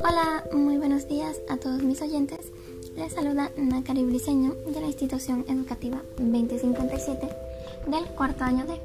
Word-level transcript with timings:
Hola, 0.00 0.44
muy 0.54 0.78
buenos 0.78 1.06
días 1.08 1.42
a 1.50 1.58
todos 1.58 1.82
mis 1.82 2.00
oyentes. 2.00 2.52
Les 2.96 3.12
saluda 3.12 3.52
Nakari 3.58 4.02
Briseño 4.04 4.54
de 4.54 4.80
la 4.80 4.86
institución 4.86 5.44
educativa 5.46 6.02
2057 6.16 7.28
del 7.86 8.06
cuarto 8.16 8.44
año 8.44 8.64
D. 8.64 8.80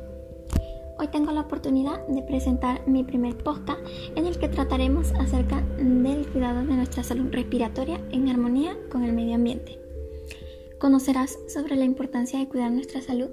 Hoy 1.00 1.08
tengo 1.08 1.32
la 1.32 1.42
oportunidad 1.42 2.06
de 2.08 2.22
presentar 2.24 2.86
mi 2.86 3.06
primer 3.06 3.38
podcast 3.38 3.80
en 4.18 4.26
el 4.26 4.38
que 4.38 4.50
trataremos 4.50 5.14
acerca 5.14 5.62
del 5.78 6.28
cuidado 6.28 6.66
de 6.66 6.74
nuestra 6.74 7.04
salud 7.04 7.32
respiratoria 7.32 8.02
en 8.12 8.28
armonía 8.28 8.78
con 8.90 9.06
el 9.06 9.14
medio 9.14 9.36
ambiente. 9.36 9.80
Conocerás 10.80 11.40
sobre 11.48 11.78
la 11.78 11.86
importancia 11.86 12.40
de 12.40 12.50
cuidar 12.50 12.72
nuestra 12.72 13.02
salud, 13.02 13.30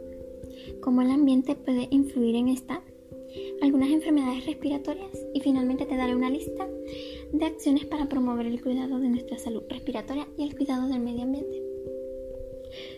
cómo 0.81 1.03
el 1.03 1.11
ambiente 1.11 1.57
puede 1.57 1.89
influir 1.91 2.37
en 2.37 2.47
esta, 2.49 2.83
algunas 3.63 3.91
enfermedades 3.91 4.47
respiratorias 4.47 5.11
y 5.35 5.41
finalmente 5.41 5.87
te 5.87 5.97
daré 5.97 6.15
una 6.15 6.31
lista 6.31 6.67
de 7.33 7.45
acciones 7.45 7.85
para 7.87 8.09
promover 8.09 8.47
el 8.47 8.63
cuidado 8.63 8.99
de 8.99 9.09
nuestra 9.09 9.39
salud 9.39 9.63
respiratoria 9.69 10.27
y 10.37 10.45
el 10.45 10.57
cuidado 10.57 10.89
del 10.89 11.01
medio 11.01 11.23
ambiente. 11.23 11.63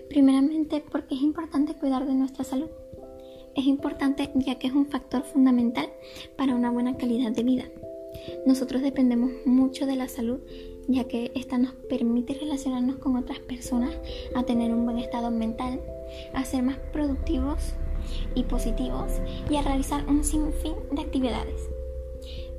Primeramente, 0.08 0.82
porque 0.90 1.14
es 1.14 1.22
importante 1.22 1.74
cuidar 1.74 2.06
de 2.06 2.14
nuestra 2.14 2.44
salud. 2.44 2.68
Es 3.54 3.64
importante 3.66 4.30
ya 4.34 4.58
que 4.58 4.66
es 4.66 4.72
un 4.72 4.86
factor 4.86 5.22
fundamental 5.24 5.88
para 6.36 6.54
una 6.54 6.70
buena 6.70 6.96
calidad 6.96 7.32
de 7.32 7.42
vida. 7.42 7.64
Nosotros 8.46 8.82
dependemos 8.82 9.32
mucho 9.46 9.86
de 9.86 9.96
la 9.96 10.08
salud 10.08 10.40
ya 10.88 11.04
que 11.04 11.30
esta 11.34 11.58
nos 11.58 11.72
permite 11.88 12.34
relacionarnos 12.34 12.96
con 12.96 13.16
otras 13.16 13.38
personas, 13.40 13.96
a 14.34 14.42
tener 14.44 14.74
un 14.74 14.84
buen 14.84 14.98
estado 14.98 15.30
mental, 15.30 15.80
a 16.34 16.44
ser 16.44 16.62
más 16.62 16.76
productivos 16.92 17.74
y 18.34 18.44
positivos 18.44 19.12
y 19.50 19.56
a 19.56 19.62
realizar 19.62 20.04
un 20.08 20.24
sinfín 20.24 20.74
de 20.90 21.02
actividades. 21.02 21.68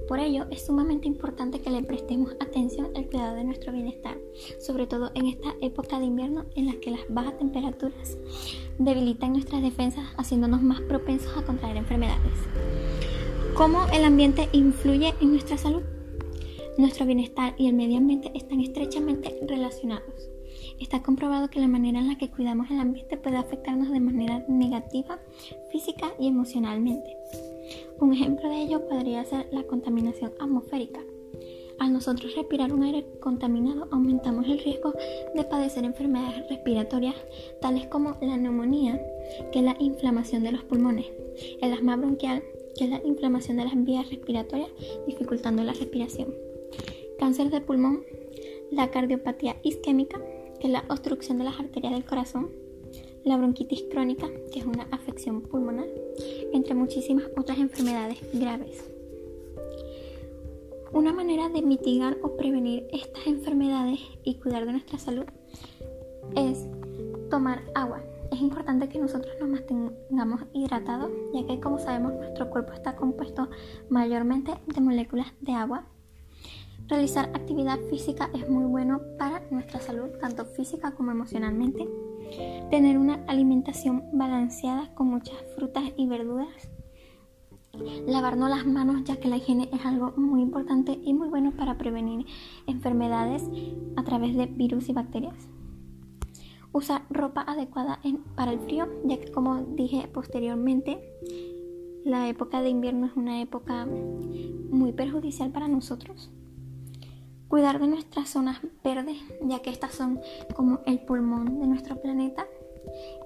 Por 0.07 0.19
ello, 0.19 0.45
es 0.51 0.65
sumamente 0.65 1.07
importante 1.07 1.61
que 1.61 1.69
le 1.69 1.81
prestemos 1.81 2.33
atención 2.39 2.89
al 2.95 3.05
cuidado 3.05 3.35
de 3.35 3.45
nuestro 3.45 3.71
bienestar, 3.71 4.17
sobre 4.59 4.85
todo 4.85 5.11
en 5.15 5.27
esta 5.27 5.55
época 5.61 5.97
de 5.99 6.05
invierno 6.05 6.45
en 6.55 6.65
la 6.67 6.73
que 6.73 6.91
las 6.91 7.01
bajas 7.07 7.37
temperaturas 7.37 8.17
debilitan 8.77 9.31
nuestras 9.33 9.61
defensas, 9.61 10.05
haciéndonos 10.17 10.61
más 10.61 10.81
propensos 10.81 11.35
a 11.37 11.45
contraer 11.45 11.77
enfermedades. 11.77 12.33
¿Cómo 13.55 13.85
el 13.93 14.03
ambiente 14.03 14.49
influye 14.51 15.13
en 15.21 15.31
nuestra 15.31 15.57
salud? 15.57 15.83
Nuestro 16.77 17.05
bienestar 17.05 17.55
y 17.57 17.67
el 17.67 17.73
medio 17.73 17.97
ambiente 17.97 18.31
están 18.35 18.59
estrechamente 18.59 19.39
relacionados. 19.47 20.32
Está 20.79 21.01
comprobado 21.01 21.49
que 21.49 21.59
la 21.59 21.67
manera 21.67 21.99
en 21.99 22.07
la 22.07 22.17
que 22.17 22.29
cuidamos 22.29 22.69
el 22.71 22.79
ambiente 22.79 23.17
puede 23.17 23.37
afectarnos 23.37 23.91
de 23.91 23.99
manera 23.99 24.43
negativa, 24.47 25.19
física 25.71 26.13
y 26.19 26.27
emocionalmente. 26.27 27.15
Un 27.99 28.13
ejemplo 28.13 28.49
de 28.49 28.63
ello 28.63 28.87
podría 28.87 29.23
ser 29.23 29.47
la 29.51 29.63
contaminación 29.63 30.33
atmosférica. 30.39 30.99
Al 31.79 31.91
nosotros 31.91 32.35
respirar 32.35 32.71
un 32.71 32.83
aire 32.83 33.05
contaminado 33.19 33.87
aumentamos 33.91 34.45
el 34.47 34.59
riesgo 34.59 34.93
de 35.33 35.43
padecer 35.43 35.83
enfermedades 35.83 36.47
respiratorias 36.49 37.15
tales 37.61 37.87
como 37.87 38.15
la 38.21 38.37
neumonía, 38.37 39.01
que 39.51 39.59
es 39.59 39.65
la 39.65 39.75
inflamación 39.79 40.43
de 40.43 40.51
los 40.51 40.63
pulmones, 40.63 41.07
el 41.61 41.73
asma 41.73 41.95
bronquial, 41.95 42.43
que 42.77 42.85
es 42.85 42.89
la 42.89 43.01
inflamación 43.03 43.57
de 43.57 43.65
las 43.65 43.83
vías 43.83 44.09
respiratorias 44.09 44.69
dificultando 45.07 45.63
la 45.63 45.73
respiración, 45.73 46.33
cáncer 47.19 47.49
de 47.49 47.61
pulmón, 47.61 48.03
la 48.71 48.89
cardiopatía 48.91 49.57
isquémica, 49.63 50.21
que 50.63 50.67
es 50.67 50.73
la 50.73 50.85
obstrucción 50.87 51.37
de 51.39 51.43
las 51.43 51.59
arterias 51.59 51.91
del 51.91 52.05
corazón, 52.05 52.49
la 53.25 53.35
bronquitis 53.35 53.83
crónica, 53.91 54.29
que 54.53 54.59
es 54.59 54.65
una 54.65 54.87
afección 54.91 55.41
pulmonar, 55.41 55.87
entre 56.53 56.73
muchísimas 56.73 57.25
otras 57.35 57.57
enfermedades 57.57 58.19
graves. 58.31 58.89
Una 60.93 61.11
manera 61.11 61.49
de 61.49 61.61
mitigar 61.63 62.17
o 62.23 62.37
prevenir 62.37 62.87
estas 62.93 63.27
enfermedades 63.27 63.99
y 64.23 64.35
cuidar 64.35 64.65
de 64.65 64.71
nuestra 64.71 64.97
salud 64.97 65.25
es 66.37 66.65
tomar 67.29 67.61
agua. 67.75 68.01
Es 68.31 68.39
importante 68.39 68.87
que 68.87 68.99
nosotros 68.99 69.35
nos 69.41 69.49
mantengamos 69.49 70.43
hidratados, 70.53 71.11
ya 71.33 71.45
que 71.45 71.59
como 71.59 71.77
sabemos 71.77 72.13
nuestro 72.13 72.49
cuerpo 72.49 72.71
está 72.71 72.95
compuesto 72.95 73.49
mayormente 73.89 74.53
de 74.73 74.79
moléculas 74.79 75.27
de 75.41 75.51
agua. 75.51 75.87
Realizar 76.87 77.29
actividad 77.33 77.79
física 77.89 78.29
es 78.33 78.49
muy 78.49 78.65
bueno 78.65 79.01
para 79.17 79.41
nuestra 79.49 79.79
salud, 79.79 80.09
tanto 80.19 80.45
física 80.45 80.91
como 80.91 81.11
emocionalmente. 81.11 81.87
Tener 82.69 82.97
una 82.97 83.23
alimentación 83.27 84.03
balanceada 84.11 84.93
con 84.93 85.07
muchas 85.07 85.37
frutas 85.55 85.83
y 85.95 86.07
verduras. 86.07 86.69
Lavarnos 88.05 88.49
las 88.49 88.65
manos 88.65 89.03
ya 89.05 89.15
que 89.15 89.29
la 89.29 89.37
higiene 89.37 89.69
es 89.71 89.85
algo 89.85 90.11
muy 90.17 90.41
importante 90.41 90.99
y 91.01 91.13
muy 91.13 91.29
bueno 91.29 91.53
para 91.53 91.77
prevenir 91.77 92.25
enfermedades 92.67 93.49
a 93.95 94.03
través 94.03 94.35
de 94.35 94.47
virus 94.47 94.89
y 94.89 94.93
bacterias. 94.93 95.47
Usar 96.73 97.03
ropa 97.09 97.41
adecuada 97.41 97.99
para 98.35 98.51
el 98.51 98.59
frío 98.59 98.87
ya 99.05 99.19
que 99.19 99.31
como 99.31 99.63
dije 99.75 100.09
posteriormente 100.13 101.01
la 102.03 102.27
época 102.27 102.61
de 102.61 102.69
invierno 102.69 103.05
es 103.05 103.15
una 103.15 103.41
época 103.41 103.87
muy 104.69 104.91
perjudicial 104.91 105.51
para 105.51 105.67
nosotros. 105.67 106.29
Cuidar 107.47 107.79
de 107.79 107.87
nuestras 107.87 108.29
zonas 108.29 108.57
verdes, 108.83 109.17
ya 109.41 109.61
que 109.61 109.69
estas 109.69 109.93
son 109.93 110.19
como 110.55 110.81
el 110.85 110.99
pulmón 111.05 111.59
de 111.59 111.67
nuestro 111.67 112.01
planeta 112.01 112.47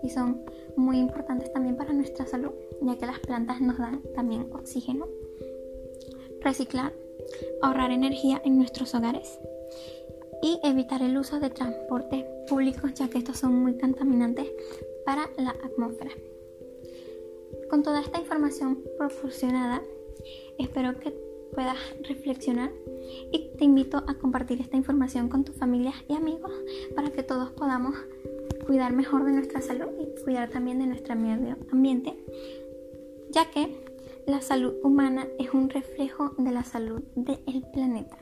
y 0.04 0.10
son 0.10 0.42
muy 0.76 0.98
importantes 0.98 1.52
también 1.54 1.78
para 1.78 1.94
nuestra 1.94 2.26
salud, 2.26 2.52
ya 2.82 2.98
que 2.98 3.06
las 3.06 3.20
plantas 3.20 3.62
nos 3.62 3.78
dan 3.78 4.02
también 4.16 4.50
oxígeno. 4.54 5.08
Reciclar, 6.42 6.94
ahorrar 7.62 7.92
energía 7.92 8.42
en 8.44 8.58
nuestros 8.58 8.94
hogares 8.94 9.40
y 10.42 10.60
evitar 10.64 11.02
el 11.02 11.18
uso 11.18 11.40
de 11.40 11.50
transportes 11.50 12.26
públicos, 12.48 12.94
ya 12.94 13.10
que 13.10 13.18
estos 13.18 13.38
son 13.38 13.56
muy 13.56 13.78
contaminantes 13.78 14.48
para 15.06 15.30
la 15.38 15.52
atmósfera. 15.52 16.12
Con 17.70 17.84
toda 17.84 18.02
esta 18.02 18.20
información 18.20 18.84
proporcionada, 18.98 19.82
espero 20.58 21.00
que 21.00 21.12
puedas 21.54 21.78
reflexionar 22.08 22.72
y 23.32 23.52
te 23.58 23.66
invito 23.66 24.04
a 24.08 24.16
compartir 24.16 24.62
esta 24.62 24.78
información 24.78 25.30
con 25.30 25.44
tus 25.44 25.56
familias 25.56 25.96
y 26.08 26.16
amigos 26.16 26.52
para 26.96 27.12
que 27.12 27.24
todos 27.24 27.52
podamos 27.52 27.96
cuidar 28.66 28.94
mejor 28.94 29.24
de 29.26 29.32
nuestra 29.32 29.62
salud 29.62 29.88
y 30.00 30.24
cuidar 30.24 30.50
también 30.50 30.80
de 30.80 30.88
nuestro 30.88 31.16
medio 31.16 31.58
ambiente, 31.72 32.18
ya 33.32 33.50
que 33.50 33.84
la 34.26 34.42
salud 34.42 34.76
humana 34.84 35.26
es 35.40 35.54
un 35.54 35.70
reflejo 35.70 36.36
de 36.38 36.52
la 36.52 36.64
salud 36.64 37.02
del 37.16 37.64
planeta. 37.74 38.18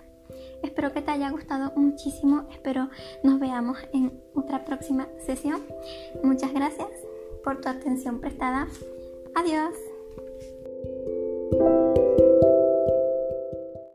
Espero 0.62 0.94
que 0.94 1.02
te 1.02 1.12
haya 1.12 1.30
gustado 1.32 1.74
muchísimo, 1.76 2.48
espero 2.52 2.90
nos 3.24 3.40
veamos 3.40 3.78
en 3.94 4.20
otra 4.34 4.66
próxima 4.66 5.08
sesión. 5.26 5.62
Muchas 6.24 6.54
gracias 6.54 6.90
por 7.44 7.62
tu 7.62 7.70
atención 7.70 8.20
prestada. 8.20 8.68
Adiós. 9.36 9.95